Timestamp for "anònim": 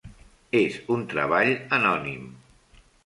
1.79-2.25